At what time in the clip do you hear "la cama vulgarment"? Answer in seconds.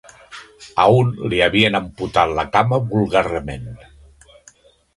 2.39-3.69